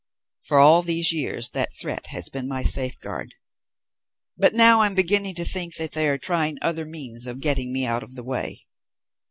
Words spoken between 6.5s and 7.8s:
other means of getting